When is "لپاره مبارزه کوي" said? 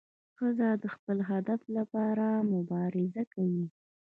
1.77-3.65